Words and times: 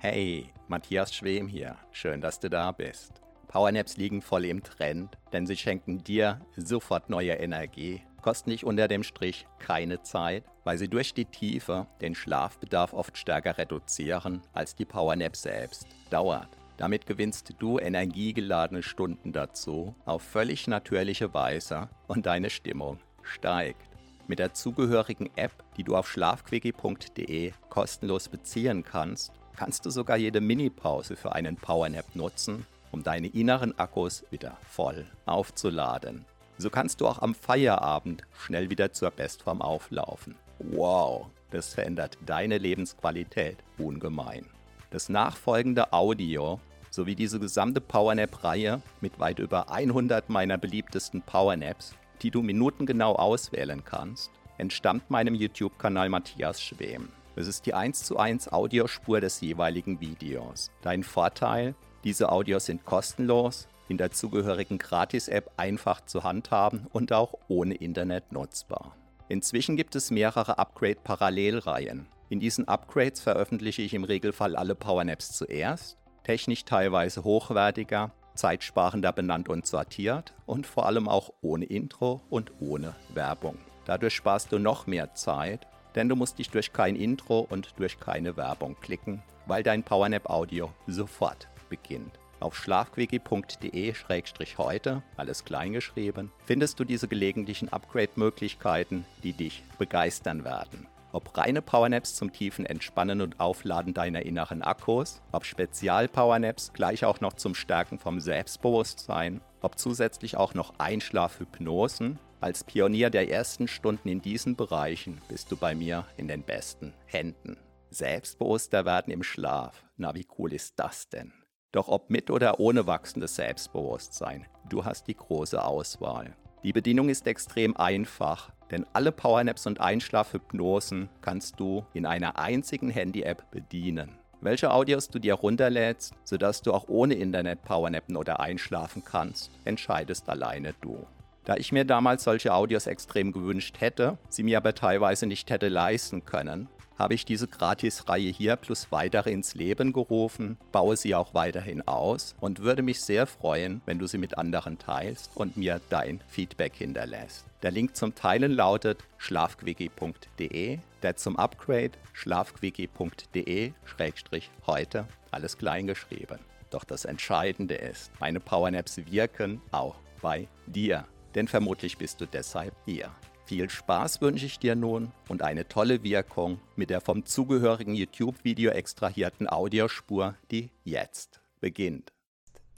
Hey, 0.00 0.52
Matthias 0.68 1.12
Schwem 1.12 1.48
hier. 1.48 1.74
Schön, 1.90 2.20
dass 2.20 2.38
du 2.38 2.48
da 2.48 2.70
bist. 2.70 3.20
Powernaps 3.48 3.96
liegen 3.96 4.22
voll 4.22 4.44
im 4.44 4.62
Trend, 4.62 5.18
denn 5.32 5.44
sie 5.44 5.56
schenken 5.56 6.04
dir 6.04 6.40
sofort 6.56 7.10
neue 7.10 7.32
Energie, 7.32 8.02
kosten 8.22 8.50
dich 8.50 8.64
unter 8.64 8.86
dem 8.86 9.02
Strich 9.02 9.48
keine 9.58 10.00
Zeit, 10.02 10.44
weil 10.62 10.78
sie 10.78 10.86
durch 10.86 11.14
die 11.14 11.24
Tiefe 11.24 11.88
den 12.00 12.14
Schlafbedarf 12.14 12.92
oft 12.92 13.18
stärker 13.18 13.58
reduzieren 13.58 14.40
als 14.52 14.76
die 14.76 14.84
Powernap 14.84 15.34
selbst. 15.34 15.88
Dauert. 16.10 16.48
Damit 16.76 17.06
gewinnst 17.06 17.54
du 17.58 17.80
energiegeladene 17.80 18.84
Stunden 18.84 19.32
dazu 19.32 19.96
auf 20.04 20.22
völlig 20.22 20.68
natürliche 20.68 21.34
Weise 21.34 21.88
und 22.06 22.24
deine 22.26 22.50
Stimmung 22.50 23.00
steigt. 23.24 23.82
Mit 24.28 24.38
der 24.38 24.54
zugehörigen 24.54 25.28
App, 25.34 25.64
die 25.76 25.82
du 25.82 25.96
auf 25.96 26.08
schlafquickie.de 26.08 27.52
kostenlos 27.68 28.28
beziehen 28.28 28.84
kannst, 28.84 29.32
kannst 29.58 29.84
du 29.84 29.90
sogar 29.90 30.16
jede 30.16 30.40
Minipause 30.40 31.16
für 31.16 31.32
einen 31.32 31.56
Powernap 31.56 32.14
nutzen, 32.14 32.64
um 32.92 33.02
deine 33.02 33.26
inneren 33.28 33.78
Akkus 33.78 34.24
wieder 34.30 34.56
voll 34.70 35.04
aufzuladen. 35.26 36.24
So 36.56 36.70
kannst 36.70 37.00
du 37.00 37.06
auch 37.06 37.18
am 37.20 37.34
Feierabend 37.34 38.22
schnell 38.38 38.70
wieder 38.70 38.92
zur 38.92 39.10
Bestform 39.10 39.60
auflaufen. 39.60 40.36
Wow, 40.58 41.26
das 41.50 41.74
verändert 41.74 42.16
deine 42.24 42.58
Lebensqualität 42.58 43.58
ungemein. 43.76 44.46
Das 44.90 45.08
nachfolgende 45.08 45.92
Audio 45.92 46.60
sowie 46.90 47.14
diese 47.14 47.38
gesamte 47.38 47.80
Powernap-Reihe 47.80 48.80
mit 49.00 49.18
weit 49.18 49.38
über 49.38 49.70
100 49.70 50.30
meiner 50.30 50.56
beliebtesten 50.56 51.20
Powernaps 51.20 51.94
die 52.22 52.30
du 52.30 52.42
minutengenau 52.42 53.14
auswählen 53.14 53.84
kannst, 53.84 54.30
entstammt 54.58 55.10
meinem 55.10 55.34
YouTube-Kanal 55.34 56.08
Matthias 56.08 56.60
Schwem. 56.60 57.08
Es 57.38 57.46
ist 57.46 57.66
die 57.66 57.74
1 57.74 58.02
zu 58.02 58.18
1 58.18 58.50
Audiospur 58.50 59.20
des 59.20 59.40
jeweiligen 59.40 60.00
Videos. 60.00 60.72
Dein 60.82 61.04
Vorteil, 61.04 61.76
diese 62.02 62.32
Audios 62.32 62.64
sind 62.64 62.84
kostenlos, 62.84 63.68
in 63.86 63.96
der 63.96 64.10
zugehörigen 64.10 64.76
Gratis-App 64.76 65.48
einfach 65.56 66.04
zu 66.04 66.24
handhaben 66.24 66.88
und 66.92 67.12
auch 67.12 67.34
ohne 67.46 67.76
Internet 67.76 68.32
nutzbar. 68.32 68.96
Inzwischen 69.28 69.76
gibt 69.76 69.94
es 69.94 70.10
mehrere 70.10 70.58
Upgrade-Parallelreihen. 70.58 72.08
In 72.28 72.40
diesen 72.40 72.66
Upgrades 72.66 73.20
veröffentliche 73.20 73.82
ich 73.82 73.94
im 73.94 74.02
Regelfall 74.02 74.56
alle 74.56 74.74
Powernaps 74.74 75.30
zuerst, 75.30 75.96
technisch 76.24 76.64
teilweise 76.64 77.22
hochwertiger, 77.22 78.10
zeitsparender 78.34 79.12
benannt 79.12 79.48
und 79.48 79.64
sortiert 79.64 80.34
und 80.44 80.66
vor 80.66 80.86
allem 80.86 81.08
auch 81.08 81.30
ohne 81.40 81.66
Intro 81.66 82.20
und 82.30 82.50
ohne 82.58 82.96
Werbung. 83.14 83.58
Dadurch 83.84 84.16
sparst 84.16 84.50
du 84.50 84.58
noch 84.58 84.88
mehr 84.88 85.14
Zeit, 85.14 85.68
denn 85.98 86.08
du 86.08 86.14
musst 86.14 86.38
dich 86.38 86.48
durch 86.48 86.72
kein 86.72 86.94
Intro 86.94 87.40
und 87.40 87.74
durch 87.76 87.98
keine 87.98 88.36
Werbung 88.36 88.76
klicken, 88.80 89.20
weil 89.46 89.64
dein 89.64 89.82
Powernap 89.82 90.30
Audio 90.30 90.70
sofort 90.86 91.48
beginnt. 91.68 92.20
Auf 92.38 92.56
schlafquickie.de-heute, 92.56 95.02
alles 95.16 95.44
kleingeschrieben, 95.44 96.30
findest 96.46 96.78
du 96.78 96.84
diese 96.84 97.08
gelegentlichen 97.08 97.70
Upgrade-Möglichkeiten, 97.70 99.06
die 99.24 99.32
dich 99.32 99.64
begeistern 99.76 100.44
werden. 100.44 100.86
Ob 101.10 101.36
reine 101.36 101.62
Powernaps 101.62 102.14
zum 102.14 102.32
tiefen 102.32 102.64
Entspannen 102.64 103.20
und 103.20 103.40
Aufladen 103.40 103.92
deiner 103.92 104.22
inneren 104.22 104.62
Akkus, 104.62 105.20
ob 105.32 105.46
Spezial-Powernaps 105.46 106.74
gleich 106.74 107.04
auch 107.04 107.20
noch 107.20 107.32
zum 107.32 107.56
Stärken 107.56 107.98
vom 107.98 108.20
Selbstbewusstsein, 108.20 109.40
ob 109.62 109.80
zusätzlich 109.80 110.36
auch 110.36 110.54
noch 110.54 110.74
Einschlafhypnosen. 110.78 112.20
Als 112.40 112.62
Pionier 112.62 113.10
der 113.10 113.28
ersten 113.28 113.66
Stunden 113.66 114.08
in 114.08 114.22
diesen 114.22 114.54
Bereichen 114.54 115.20
bist 115.28 115.50
du 115.50 115.56
bei 115.56 115.74
mir 115.74 116.06
in 116.16 116.28
den 116.28 116.44
besten 116.44 116.94
Händen. 117.06 117.56
Selbstbewusster 117.90 118.84
werden 118.84 119.12
im 119.12 119.24
Schlaf. 119.24 119.84
Na, 119.96 120.14
wie 120.14 120.26
cool 120.38 120.52
ist 120.52 120.78
das 120.78 121.08
denn? 121.08 121.32
Doch 121.72 121.88
ob 121.88 122.10
mit 122.10 122.30
oder 122.30 122.60
ohne 122.60 122.86
wachsendes 122.86 123.34
Selbstbewusstsein, 123.34 124.46
du 124.68 124.84
hast 124.84 125.08
die 125.08 125.16
große 125.16 125.62
Auswahl. 125.62 126.36
Die 126.62 126.72
Bedienung 126.72 127.08
ist 127.08 127.26
extrem 127.26 127.76
einfach, 127.76 128.52
denn 128.70 128.86
alle 128.92 129.10
Powernaps 129.10 129.66
und 129.66 129.80
Einschlafhypnosen 129.80 131.08
kannst 131.20 131.58
du 131.58 131.86
in 131.92 132.06
einer 132.06 132.38
einzigen 132.38 132.90
Handy-App 132.90 133.50
bedienen. 133.50 134.16
Welche 134.40 134.70
Audios 134.70 135.08
du 135.08 135.18
dir 135.18 135.34
runterlädst, 135.34 136.14
sodass 136.22 136.62
du 136.62 136.72
auch 136.72 136.86
ohne 136.86 137.14
Internet 137.14 137.64
Powernappen 137.64 138.16
oder 138.16 138.38
einschlafen 138.38 139.02
kannst, 139.04 139.50
entscheidest 139.64 140.28
alleine 140.28 140.74
du. 140.80 141.04
Da 141.48 141.56
ich 141.56 141.72
mir 141.72 141.84
damals 141.86 142.24
solche 142.24 142.52
Audios 142.52 142.86
extrem 142.86 143.32
gewünscht 143.32 143.76
hätte, 143.80 144.18
sie 144.28 144.42
mir 144.42 144.58
aber 144.58 144.74
teilweise 144.74 145.26
nicht 145.26 145.48
hätte 145.48 145.68
leisten 145.68 146.26
können, 146.26 146.68
habe 146.98 147.14
ich 147.14 147.24
diese 147.24 147.48
Gratis-Reihe 147.48 148.28
hier 148.28 148.56
plus 148.56 148.92
weitere 148.92 149.32
ins 149.32 149.54
Leben 149.54 149.94
gerufen, 149.94 150.58
baue 150.72 150.98
sie 150.98 151.14
auch 151.14 151.32
weiterhin 151.32 151.88
aus 151.88 152.34
und 152.40 152.58
würde 152.58 152.82
mich 152.82 153.00
sehr 153.00 153.26
freuen, 153.26 153.80
wenn 153.86 153.98
du 153.98 154.06
sie 154.06 154.18
mit 154.18 154.36
anderen 154.36 154.78
teilst 154.78 155.30
und 155.36 155.56
mir 155.56 155.80
dein 155.88 156.20
Feedback 156.28 156.74
hinterlässt. 156.74 157.46
Der 157.62 157.70
Link 157.70 157.96
zum 157.96 158.14
Teilen 158.14 158.52
lautet 158.52 159.02
schlafquickie.de, 159.16 160.80
der 161.02 161.16
zum 161.16 161.38
Upgrade 161.38 161.92
schlafquickie.de-heute, 162.12 165.06
alles 165.30 165.56
klein 165.56 165.86
geschrieben. 165.86 166.40
Doch 166.68 166.84
das 166.84 167.06
Entscheidende 167.06 167.76
ist, 167.76 168.10
meine 168.20 168.38
Powernaps 168.38 168.98
wirken 169.10 169.62
auch 169.70 169.94
bei 170.20 170.46
dir, 170.66 171.06
denn 171.34 171.48
vermutlich 171.48 171.98
bist 171.98 172.20
du 172.20 172.26
deshalb 172.26 172.74
hier. 172.84 173.10
Viel 173.46 173.70
Spaß 173.70 174.20
wünsche 174.20 174.44
ich 174.44 174.58
dir 174.58 174.74
nun 174.74 175.10
und 175.28 175.42
eine 175.42 175.68
tolle 175.68 176.02
Wirkung 176.02 176.60
mit 176.76 176.90
der 176.90 177.00
vom 177.00 177.24
zugehörigen 177.24 177.94
YouTube-Video 177.94 178.70
extrahierten 178.72 179.48
Audiospur, 179.48 180.34
die 180.50 180.70
jetzt 180.84 181.40
beginnt. 181.60 182.12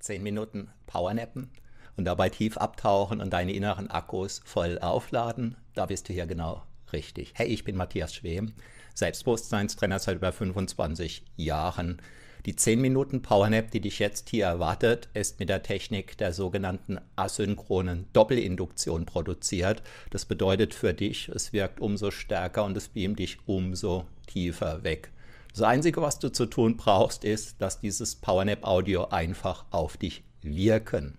10 0.00 0.22
Minuten 0.22 0.70
Powernappen 0.86 1.50
und 1.96 2.04
dabei 2.04 2.30
tief 2.30 2.56
abtauchen 2.56 3.20
und 3.20 3.30
deine 3.30 3.52
inneren 3.52 3.90
Akkus 3.90 4.42
voll 4.44 4.78
aufladen. 4.78 5.56
Da 5.74 5.86
bist 5.86 6.08
du 6.08 6.12
hier 6.12 6.26
genau 6.26 6.62
richtig. 6.92 7.32
Hey, 7.34 7.48
ich 7.48 7.64
bin 7.64 7.76
Matthias 7.76 8.14
Schwem, 8.14 8.54
Selbstbewusstseinstrainer 8.94 9.98
seit 9.98 10.16
über 10.16 10.32
25 10.32 11.24
Jahren. 11.36 12.00
Die 12.46 12.56
10 12.56 12.80
Minuten 12.80 13.20
Powernap, 13.20 13.70
die 13.70 13.80
dich 13.80 13.98
jetzt 13.98 14.30
hier 14.30 14.46
erwartet, 14.46 15.08
ist 15.12 15.40
mit 15.40 15.50
der 15.50 15.62
Technik 15.62 16.16
der 16.16 16.32
sogenannten 16.32 16.98
asynchronen 17.14 18.06
Doppelinduktion 18.14 19.04
produziert. 19.04 19.82
Das 20.08 20.24
bedeutet 20.24 20.72
für 20.72 20.94
dich, 20.94 21.28
es 21.28 21.52
wirkt 21.52 21.80
umso 21.80 22.10
stärker 22.10 22.64
und 22.64 22.76
es 22.78 22.88
beamt 22.88 23.18
dich 23.18 23.38
umso 23.44 24.06
tiefer 24.26 24.82
weg. 24.84 25.10
Das 25.52 25.62
Einzige, 25.62 26.00
was 26.00 26.18
du 26.18 26.32
zu 26.32 26.46
tun 26.46 26.78
brauchst, 26.78 27.24
ist, 27.24 27.60
dass 27.60 27.80
dieses 27.80 28.14
Powernap 28.14 28.64
Audio 28.64 29.08
einfach 29.08 29.66
auf 29.70 29.98
dich 29.98 30.22
wirken. 30.40 31.18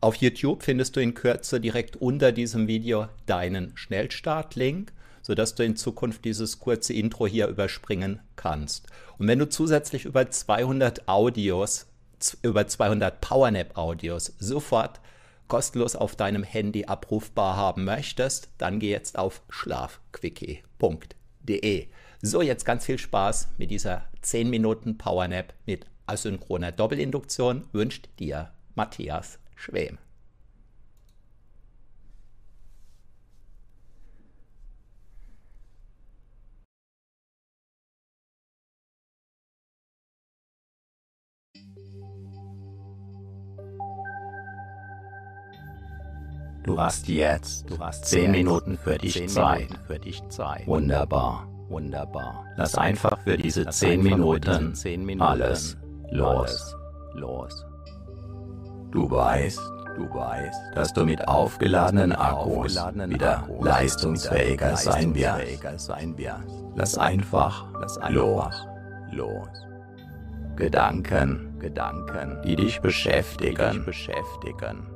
Auf 0.00 0.16
YouTube 0.16 0.62
findest 0.62 0.96
du 0.96 1.00
in 1.00 1.14
Kürze 1.14 1.58
direkt 1.58 1.96
unter 1.96 2.32
diesem 2.32 2.68
Video 2.68 3.08
deinen 3.24 3.74
Schnellstart-Link 3.76 4.92
sodass 5.24 5.54
du 5.54 5.64
in 5.64 5.74
Zukunft 5.74 6.24
dieses 6.24 6.60
kurze 6.60 6.92
Intro 6.92 7.26
hier 7.26 7.48
überspringen 7.48 8.20
kannst. 8.36 8.86
Und 9.18 9.26
wenn 9.26 9.38
du 9.38 9.48
zusätzlich 9.48 10.04
über 10.04 10.30
200 10.30 11.08
Audios, 11.08 11.86
über 12.42 12.66
200 12.66 13.22
Powernap 13.22 13.76
Audios 13.76 14.34
sofort 14.38 15.00
kostenlos 15.48 15.96
auf 15.96 16.14
deinem 16.14 16.42
Handy 16.42 16.84
abrufbar 16.84 17.56
haben 17.56 17.84
möchtest, 17.84 18.50
dann 18.58 18.78
geh 18.78 18.90
jetzt 18.90 19.18
auf 19.18 19.42
schlafquickie.de. 19.48 21.88
So, 22.22 22.42
jetzt 22.42 22.64
ganz 22.64 22.84
viel 22.84 22.98
Spaß 22.98 23.48
mit 23.58 23.70
dieser 23.70 24.04
10 24.22 24.50
Minuten 24.50 24.98
Powernap 24.98 25.54
mit 25.66 25.86
asynchroner 26.06 26.72
Doppelinduktion 26.72 27.64
wünscht 27.72 28.08
dir 28.18 28.50
Matthias 28.74 29.38
Schwem. 29.56 29.98
Du 46.74 46.80
hast 46.80 47.06
jetzt 47.06 47.70
du 47.70 47.78
hast 47.78 48.04
zehn 48.04 48.32
Minuten 48.32 48.76
für 48.76 48.98
dich 48.98 49.28
Zeit. 49.28 49.68
Für 49.86 50.00
dich 50.00 50.28
Zeit. 50.28 50.66
Wunderbar. 50.66 51.46
Wunderbar. 51.68 52.44
Lass 52.56 52.76
einfach 52.76 53.20
für 53.20 53.36
diese 53.36 53.68
zehn 53.68 54.02
Minuten, 54.02 54.74
Minuten 55.06 55.22
alles 55.22 55.76
los. 56.10 56.74
los. 57.14 57.64
Du 58.90 59.08
weißt, 59.08 59.60
Du 59.96 60.12
weißt, 60.12 60.60
dass 60.74 60.92
du 60.92 61.04
mit 61.04 61.28
aufgeladenen 61.28 62.10
Akkus 62.12 62.74
wieder 62.74 63.48
leistungsfähiger 63.60 64.76
sein 64.76 65.14
wirst. 65.14 65.78
Lass 66.74 66.98
einfach 66.98 67.66
los. 68.10 68.66
los. 69.12 69.48
Gedanken, 70.56 71.56
Gedanken, 71.60 72.42
die 72.42 72.56
dich 72.56 72.56
die 72.56 72.64
dich 72.64 72.80
beschäftigen, 72.80 73.84
beschäftigen, 73.84 74.86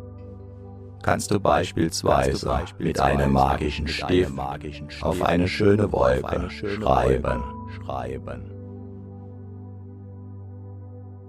kannst 1.03 1.31
du 1.31 1.41
beispielsweise 1.41 2.65
mit 2.79 3.01
einem 3.01 3.33
magischen 3.33 3.89
Stift 3.89 4.33
auf 5.01 5.23
eine 5.23 5.49
schöne 5.49 5.91
Wolke 5.93 6.51
schreiben. 6.51 7.43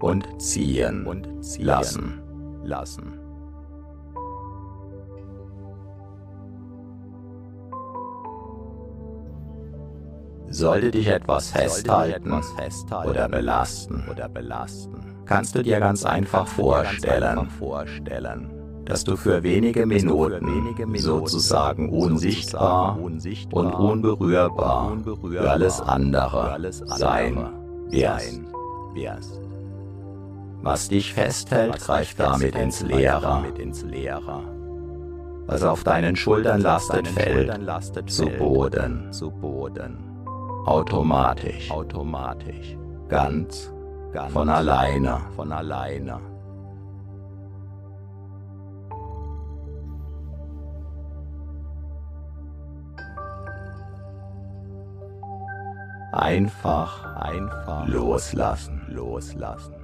Und 0.00 0.40
ziehen, 0.40 1.06
und 1.06 1.44
ziehen 1.44 1.66
lassen. 1.66 2.22
lassen. 2.64 3.16
Sollte 10.48 10.90
dich 10.90 11.06
etwas 11.06 11.50
festhalten, 11.50 12.32
oder, 13.06 13.28
belasten, 13.28 14.04
kannst 15.26 15.54
du 15.54 15.62
dir 15.62 15.78
ganz 15.78 16.04
einfach 16.04 16.48
vorstellen 16.48 17.48
dass 18.90 19.04
du 19.04 19.16
für 19.16 19.42
wenige 19.44 19.86
Minuten 19.86 20.96
sozusagen 20.96 21.90
unsichtbar 21.90 22.98
und 22.98 23.72
unberührbar 23.72 24.98
für 25.30 25.50
alles 25.50 25.80
andere 25.80 26.58
sein 26.86 27.46
wirst. 27.90 29.40
Was 30.62 30.88
dich 30.88 31.14
festhält, 31.14 31.78
greift 31.78 32.18
damit 32.20 32.56
ins 32.56 32.82
Leere. 32.82 33.44
Was 35.46 35.62
auf 35.62 35.84
deinen 35.84 36.16
Schultern 36.16 36.60
lastet, 36.60 37.06
fällt 37.08 37.58
zu 38.08 38.26
Boden. 38.26 39.08
Automatisch. 40.66 41.70
Ganz 43.08 43.72
von 44.32 45.52
alleine. 45.52 46.29
Einfach, 56.20 57.16
einfach 57.16 57.88
loslassen, 57.88 58.82
loslassen. 58.88 59.74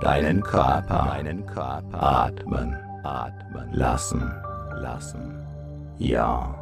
Deinen 0.00 0.42
Körper, 0.42 1.04
deinen 1.06 1.46
Körper 1.46 2.02
atmen, 2.02 2.76
atmen 3.04 3.72
lassen, 3.72 4.28
lassen. 4.74 5.46
Ja, 5.98 6.52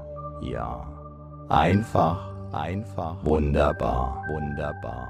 ja. 0.43 0.87
Einfach, 1.49 2.31
einfach 2.53 3.17
wunderbar, 3.25 4.23
wunderbar. 4.29 5.09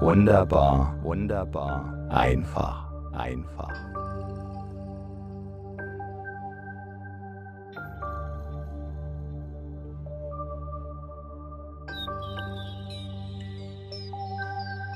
Wunderbar, 0.00 0.94
wunderbar. 1.02 1.92
Einfach, 2.08 2.90
einfach. 3.12 3.74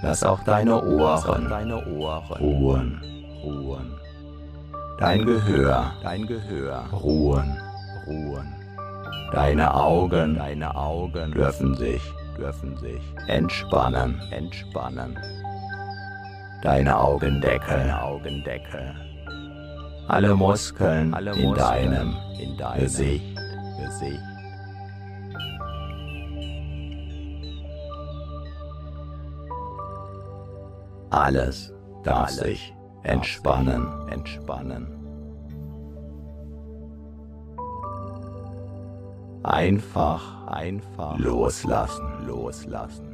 Lass 0.03 0.23
auch 0.23 0.43
deine 0.45 0.83
Ohren, 0.83 1.49
deine 1.49 1.87
Ohren 1.87 2.37
ruhen, 2.41 3.03
ruhen. 3.45 3.93
Dein 4.99 5.27
Gehör, 5.27 5.93
dein 6.03 6.27
Gehör 6.27 6.85
ruhen, 6.93 7.57
ruhen. 8.07 8.55
Deine 9.33 9.73
Augen, 9.75 10.37
deine 10.37 10.75
Augen 10.75 11.33
dürfen 11.33 11.75
sich, 11.77 12.03
dürfen 12.39 12.77
sich 12.79 13.01
entspannen, 13.29 14.21
entspannen. 14.31 15.19
Deine 16.63 16.99
Augendeckel, 16.99 17.91
Augendeckel. 17.91 18.95
Alle 20.09 20.35
Muskeln, 20.35 21.15
Alle 21.15 21.31
Muskeln 21.31 21.49
in 21.49 21.55
deinem, 21.55 22.17
in 22.39 22.57
deinem 22.57 22.81
Gesicht, 22.81 23.37
Gesicht 23.79 24.30
Alles 31.11 31.73
darf 32.05 32.31
sich 32.31 32.73
entspannen, 33.03 34.09
entspannen. 34.09 34.87
Einfach, 39.43 40.47
einfach 40.47 41.19
loslassen, 41.19 42.27
loslassen. 42.27 43.11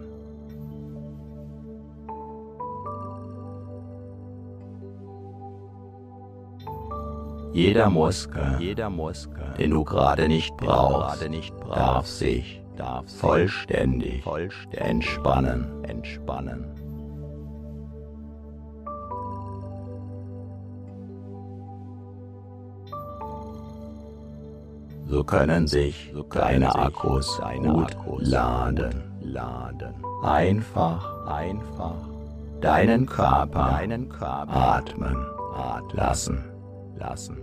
Jeder 7.52 7.88
Muskel, 7.88 8.56
jeder 8.58 8.90
Muskel, 8.90 9.54
den 9.56 9.70
du 9.70 9.82
gerade 9.82 10.28
nicht 10.28 10.54
brauchst, 10.58 11.26
nicht 11.30 11.58
brauchst 11.58 11.78
darf 11.78 12.06
sich 12.06 12.62
darf 12.76 13.08
vollständig, 13.08 14.22
vollständig 14.22 14.86
entspannen, 14.86 15.84
entspannen. 15.84 16.85
So 25.08 25.22
können 25.22 25.66
sich 25.66 26.12
deine 26.30 26.74
Akkus 26.74 27.40
gut 27.62 27.96
laden. 28.18 29.04
laden. 29.20 29.94
Einfach, 30.22 31.26
einfach 31.26 31.94
deinen 32.60 33.06
Körper, 33.06 33.70
deinen 33.70 34.08
Körper 34.08 34.56
atmen, 34.56 35.16
atmen 35.54 35.96
lassen, 35.96 36.44
lassen. 36.96 37.36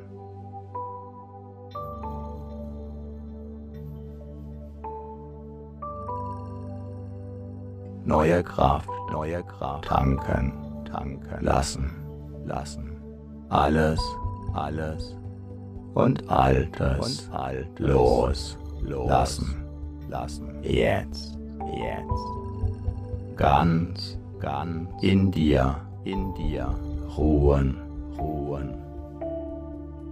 Neue 8.05 8.43
Kraft, 8.43 8.89
neue 9.11 9.41
Kraft 9.43 9.85
tanken, 9.85 10.51
tanken 10.83 11.37
lassen, 11.39 11.91
lassen. 12.45 12.97
Alles, 13.49 14.01
alles 14.53 15.15
und 15.93 16.29
Altes, 16.29 17.27
und 17.29 17.33
Altes 17.33 17.79
los, 17.79 18.57
lassen, 18.81 19.63
lassen. 20.09 20.49
Jetzt, 20.63 21.37
jetzt. 21.75 23.37
Ganz, 23.37 24.19
ganz 24.39 24.89
in 25.01 25.31
dir, 25.31 25.75
in 26.03 26.33
dir 26.35 26.73
ruhen, 27.17 27.77
ruhen. 28.17 28.73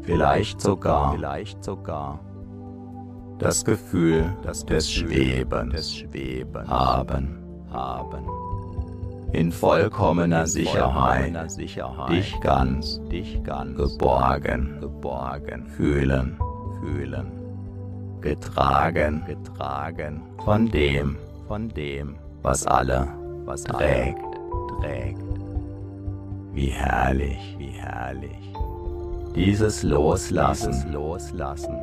Vielleicht 0.01 0.62
sogar, 0.62 1.13
vielleicht 1.13 1.63
sogar 1.63 2.19
das 3.38 3.63
Gefühl, 3.66 4.25
das 4.44 4.66
des 4.66 4.92
Schwebens, 4.92 5.74
des 5.74 5.95
Schweben 5.95 6.68
haben, 6.68 7.39
haben 7.72 8.50
in 9.33 9.51
vollkommener 9.51 10.46
Sicherheit, 10.46 11.34
dich 12.10 12.39
ganz, 12.41 13.00
dich 13.10 13.41
ganz 13.44 13.77
geborgen, 13.77 14.77
geborgen 14.82 15.67
fühlen, 15.67 16.38
fühlen, 16.79 17.32
getragen, 18.20 19.24
getragen 19.25 20.22
von 20.44 20.70
dem, 20.70 21.17
von 21.48 21.70
dem, 21.70 22.15
was 22.41 22.67
alle, 22.67 23.08
was 23.46 23.63
trägt, 23.63 24.20
trägt. 24.82 25.22
Wie 26.53 26.67
herrlich, 26.67 27.56
wie 27.58 27.70
herrlich. 27.70 28.53
Dieses 29.34 29.84
Loslassen, 29.84 30.72
dieses 30.72 30.91
Loslassen, 30.91 31.77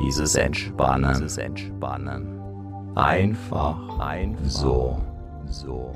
dieses 0.00 0.36
Entspannen, 0.36 1.14
dieses 1.14 1.38
Entspannen. 1.38 2.40
Einfach, 2.94 3.98
einfach 3.98 4.44
so, 4.44 5.00
so. 5.46 5.92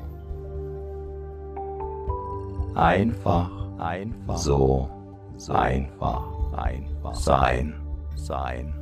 Einfach, 2.79 3.51
einfach, 3.81 4.37
so, 4.37 4.89
so. 5.37 5.53
Einfach, 5.53 6.23
einfach. 6.57 7.13
Sein, 7.13 7.75
sein. 8.15 8.73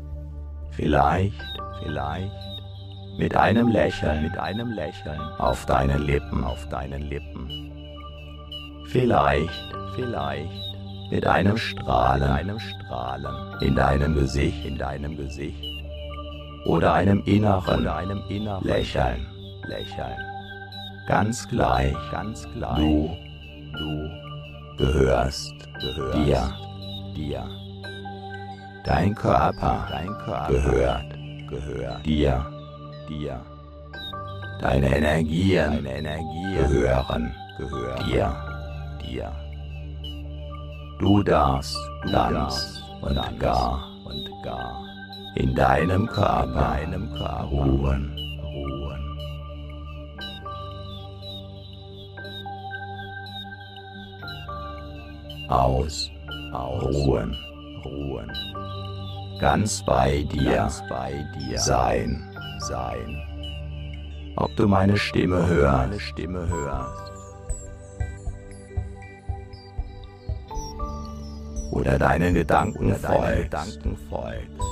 Vielleicht, 0.71 1.43
vielleicht. 1.83 2.31
Mit 3.17 3.35
einem 3.35 3.69
Lächeln, 3.69 4.25
mit 4.25 4.37
einem 4.37 4.73
Lächeln. 4.73 5.19
Auf 5.39 5.65
deinen 5.65 6.03
Lippen, 6.03 6.45
auf 6.45 6.69
deinen 6.69 7.05
Lippen. 7.05 7.73
Vielleicht, 8.89 9.75
vielleicht. 9.95 10.51
Mit 11.11 11.27
einem 11.27 11.57
Strahlen, 11.57 12.25
einem 12.25 12.59
Strahlen. 12.59 13.63
In 13.63 13.77
deinem 13.77 14.15
Gesicht, 14.15 14.63
in 14.67 14.77
deinem 14.77 15.17
Gesicht. 15.17 15.65
Oder 16.67 16.93
einem 16.93 17.23
inneren, 17.25 17.81
oder 17.81 17.97
einem 17.97 18.23
inneren 18.29 18.63
Lächeln, 18.63 19.25
Lächeln. 19.67 20.19
Ganz 21.07 21.49
gleich, 21.49 21.97
ganz 22.11 22.47
gleich. 22.53 22.77
Du 22.77 23.26
Du 23.79 24.11
gehörst, 24.79 25.55
gehörst 25.81 26.17
dir, 26.17 26.55
dir. 27.15 27.45
Dein 28.85 29.15
Körper, 29.15 29.87
dein 29.91 30.07
Körper 30.07 30.49
gehört, 30.49 31.05
gehört 31.49 32.07
dir, 32.07 32.47
dir. 33.09 33.41
Deine 34.61 34.97
Energien, 34.97 35.85
deine 35.85 35.99
Energien 35.99 36.57
gehören, 36.57 37.35
gehören 37.59 38.07
dir, 38.07 38.35
dir. 39.03 39.33
Du 40.99 41.23
darfst 41.23 41.77
du 42.05 42.13
ganz 42.13 42.83
und 43.03 43.39
gar 43.39 43.85
und 44.07 44.43
gar 44.43 44.83
in 45.35 45.55
deinem 45.55 46.07
Körper, 46.07 46.79
in 46.83 46.91
deinem 46.93 47.15
Körper 47.15 47.49
ruhen 47.51 48.26
aus, 55.49 56.11
ruhen, 56.55 57.37
ruhen. 57.85 58.31
Ganz 59.41 59.85
bei 59.85 60.23
dir, 60.23 60.57
ganz 60.57 60.83
bei 60.89 61.13
dir 61.39 61.59
sein, 61.59 62.23
sein. 62.61 63.23
Ob 64.37 64.55
du 64.57 64.67
meine 64.67 64.97
Stimme 64.97 65.47
hörst, 65.47 65.89
meine 65.89 66.01
Stimme 66.01 66.49
hörst. 66.49 67.13
Oder 71.73 71.99
deinen 71.99 72.35
Gedanken 72.35 72.87
oder 72.87 72.99
deine 72.99 73.43
Gedanken 73.45 73.97
folgst. 74.09 74.67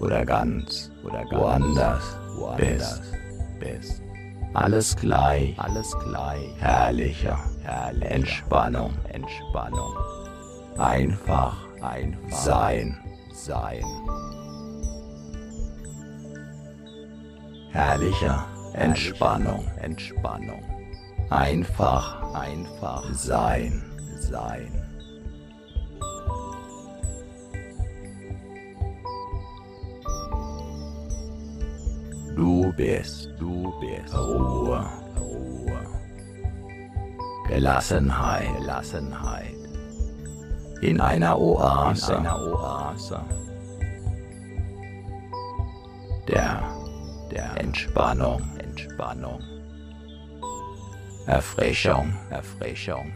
Oder 0.00 0.24
ganz, 0.24 0.90
oder 1.04 1.24
ganz 1.24 1.32
woanders, 1.32 2.18
woanders 2.36 3.00
bist. 3.60 3.80
bist. 3.80 4.11
Alles 4.54 4.96
gleich, 4.96 5.58
alles 5.58 5.96
gleich, 6.04 6.50
herrlicher, 6.58 7.38
herrlicher, 7.62 8.10
Entspannung, 8.10 8.92
Entspannung. 9.08 9.94
Einfach, 10.78 11.56
einfach 11.80 12.30
sein, 12.30 12.98
sein. 13.32 13.82
Herrlicher. 17.70 18.46
Entspannung, 18.74 19.66
Entspannung. 19.80 20.62
Einfach, 21.28 22.34
einfach 22.34 23.04
sein, 23.12 23.82
sein. 24.18 24.81
Du 32.34 32.72
bist, 32.72 33.28
du 33.38 33.72
bist 33.80 34.14
Ruhe, 34.16 34.84
Ruhe. 35.18 35.86
Gelassenheit, 37.48 38.48
Gelassenheit. 38.58 39.54
In 40.80 41.00
einer 41.00 41.38
Oase, 41.38 42.14
in 42.14 42.18
einer 42.20 42.40
Oase. 42.40 43.20
Der, 46.26 46.62
der 47.30 47.60
Entspannung, 47.60 48.42
Entspannung. 48.58 49.40
Erfrischung, 51.26 52.14
Erfrischung. 52.30 53.12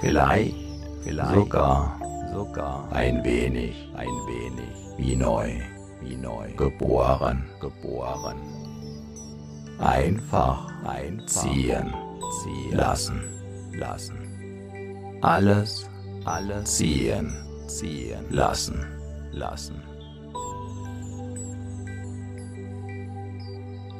Vielleicht, 0.00 0.54
vielleicht 1.02 1.34
sogar, 1.34 2.00
sogar 2.32 2.90
ein 2.92 3.22
wenig, 3.22 3.76
ein 3.94 4.08
wenig. 4.08 4.70
Wie 4.96 5.14
neu, 5.14 5.52
wie 6.00 6.16
neu. 6.16 6.50
Geboren, 6.56 7.44
geboren. 7.60 8.36
Einfach 9.78 10.72
einziehen, 10.86 11.92
ziehen. 12.42 12.76
lassen, 12.76 13.20
lassen. 13.74 14.18
Alles, 15.20 15.88
alles 16.24 16.76
ziehen, 16.76 17.34
ziehen. 17.66 18.24
Lassen, 18.30 18.86
lassen. 19.32 19.82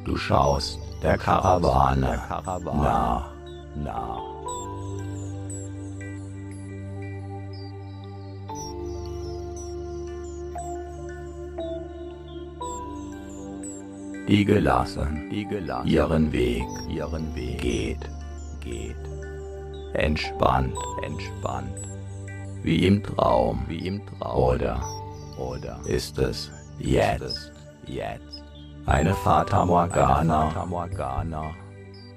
Du 0.06 0.16
schaust 0.16 0.78
der 1.02 1.18
Karawane, 1.18 2.22
nach, 2.64 3.32
nach. 3.76 4.39
Die 14.30 14.44
gelassen, 14.44 15.28
die 15.28 15.44
gelassen 15.44 15.88
ihren 15.88 16.32
Weg, 16.32 16.64
ihren 16.88 17.34
Weg 17.34 17.58
geht, 17.60 18.08
geht. 18.60 18.96
Entspannt, 19.94 20.76
entspannt. 21.02 21.74
Wie 22.62 22.86
im 22.86 23.02
Traum, 23.02 23.64
wie 23.66 23.88
im 23.88 24.00
Traum. 24.06 24.38
Oder, 24.38 24.80
oder 25.36 25.80
ist 25.86 26.16
es 26.18 26.48
jetzt, 26.78 27.22
ist 27.22 27.22
es 27.22 27.52
jetzt. 27.86 28.44
Eine 28.86 29.14
Fata 29.14 29.66
Morgana, 29.66 30.42
eine, 30.42 30.50
Fata 30.52 30.66
Morgana. 30.66 31.50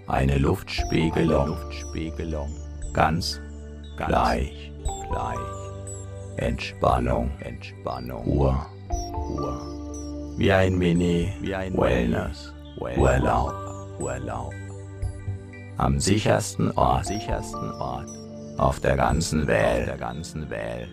eine 0.08 0.38
Luftspiegelung, 0.38 1.42
eine 1.42 1.50
Luftspiegelung. 1.50 2.50
Ganz, 2.94 3.42
ganz 3.98 4.12
gleich, 4.12 4.72
gleich. 5.10 5.40
Entspannung, 6.38 7.32
Entspannung, 7.40 8.24
Ruhe, 8.24 8.56
Ruhe 9.14 9.73
wie 10.38 10.52
ein 10.52 10.78
Mini 10.78 11.32
wie 11.42 11.56
ein 11.56 11.78
Wellness. 11.78 12.54
Urlaub 12.80 13.54
Urlaub 14.00 14.54
am 15.78 16.00
sichersten 16.00 16.72
Ort. 16.72 17.06
Sichersten 17.06 17.72
Ort. 17.74 18.10
Auf 18.58 18.80
der 18.80 18.96
ganzen 18.96 19.48
Welt. 19.48 19.88
der 19.88 19.98
ganzen 19.98 20.50
Welt. 20.50 20.90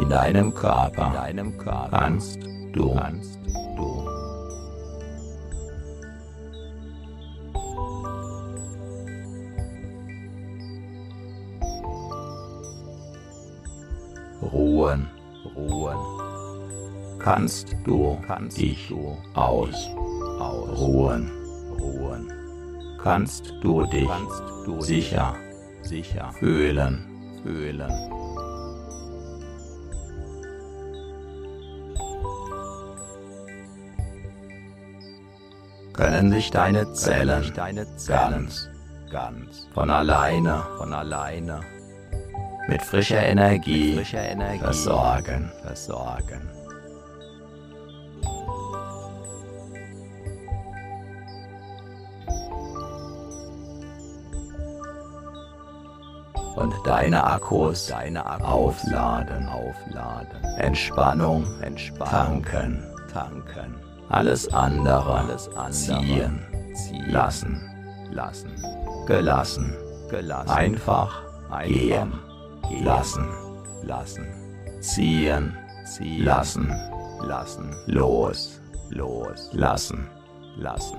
In 0.00 0.08
deinem 0.08 0.52
Körper. 0.52 1.06
In 1.06 1.12
deinem 1.12 1.58
Körper. 1.58 1.88
Kannst 1.90 2.38
du. 2.72 2.94
Kannst 2.94 3.38
du. 3.76 4.08
Ruhen. 14.42 15.08
Ruhen 15.56 16.21
kannst 17.22 17.76
du 17.84 18.18
kannst 18.26 18.58
dich 18.58 18.88
du 18.88 19.16
aus, 19.34 19.88
ausruhen. 20.38 21.30
Ruhen. 21.78 22.32
Kannst 23.02 23.52
du 23.62 23.84
dich 23.86 24.08
kannst 24.08 24.42
du 24.66 24.80
sicher, 24.80 25.34
sicher 25.82 26.32
fühlen, 26.38 27.04
fühlen. 27.42 27.90
Können 35.92 36.32
sich 36.32 36.50
deine 36.50 36.92
Zellen, 36.92 37.52
deine 37.54 37.96
Zellen 37.96 38.46
ganz, 38.46 38.70
ganz 39.10 39.68
von 39.74 39.90
alleine, 39.90 40.64
von 40.78 40.92
alleine 40.92 41.60
mit 42.68 42.82
frischer 42.82 43.22
Energie, 43.22 43.94
mit 43.94 44.06
frischer 44.06 44.22
Energie 44.22 44.58
versorgen, 44.58 45.52
versorgen. 45.62 46.61
Und 56.62 56.74
deine 56.84 57.24
Akkus, 57.24 57.88
deine 57.88 58.24
Akkus 58.24 58.46
aufladen, 58.46 59.48
aufladen. 59.48 60.44
Entspannung, 60.58 61.44
Entspannung, 61.60 62.44
tanken, 62.44 62.84
tanken. 63.12 63.74
Alles 64.08 64.52
andere, 64.52 65.12
alles 65.12 65.48
andere 65.56 65.72
ziehen, 65.72 66.40
ziehen, 66.74 67.10
lassen, 67.10 67.60
lassen. 68.12 68.50
Gelassen, 69.06 69.74
gelassen. 70.08 70.50
Einfach, 70.50 71.22
einfach 71.50 71.68
gehen, 71.68 72.12
gehen, 72.68 72.84
lassen, 72.84 73.28
lassen. 73.82 74.26
Ziehen, 74.80 75.56
ziehen, 75.84 76.24
lassen, 76.24 76.72
lassen. 77.26 77.74
Los, 77.86 78.60
los, 78.90 79.50
lassen, 79.52 80.06
lassen. 80.56 80.98